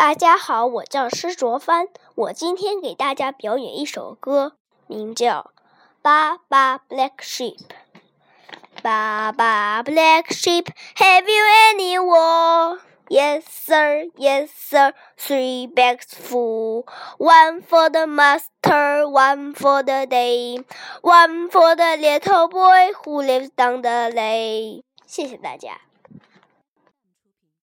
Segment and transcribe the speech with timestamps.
[0.00, 4.54] 大家好，我叫施卓帆，我今天给大家表演一首歌，
[4.86, 5.52] 名叫
[6.00, 7.58] 《爸爸 Black Sheep》。
[8.82, 11.44] 爸爸 Black Sheep, have you
[11.74, 12.78] any wool?
[13.10, 14.94] Yes, sir, yes, sir.
[15.18, 16.86] Three bags full.
[17.18, 20.64] One for the master, one for the day,
[21.02, 24.82] one for the little boy who lives down the lane.
[25.06, 25.89] 谢谢大家。